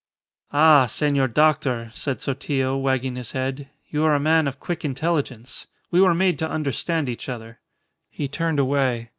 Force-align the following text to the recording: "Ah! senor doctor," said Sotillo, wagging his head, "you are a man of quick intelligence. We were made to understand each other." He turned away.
"Ah! 0.51 0.87
senor 0.87 1.27
doctor," 1.27 1.91
said 1.93 2.19
Sotillo, 2.21 2.75
wagging 2.75 3.17
his 3.17 3.33
head, 3.33 3.69
"you 3.87 4.03
are 4.03 4.15
a 4.15 4.19
man 4.19 4.47
of 4.47 4.59
quick 4.59 4.83
intelligence. 4.83 5.67
We 5.91 6.01
were 6.01 6.15
made 6.15 6.39
to 6.39 6.49
understand 6.49 7.07
each 7.07 7.29
other." 7.29 7.59
He 8.09 8.27
turned 8.27 8.57
away. 8.57 9.09